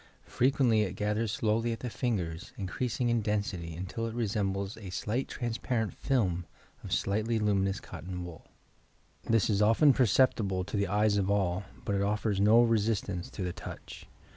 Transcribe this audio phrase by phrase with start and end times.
[0.25, 5.27] Frequently it gathers slowly at the fingers, increasing in density till it resembles a slight
[5.27, 6.47] transparent film
[6.83, 8.47] of slightly luminous eotton wool.
[9.29, 13.43] This is often perceptible to the eyes of all, bat it offers no resistance to
[13.43, 14.07] the touch.